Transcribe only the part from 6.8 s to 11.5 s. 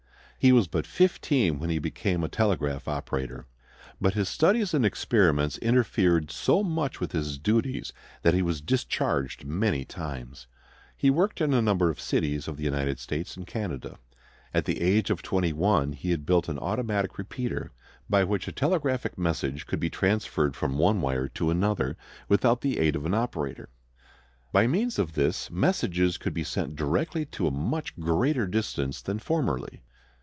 with his duties that he was discharged many times. He worked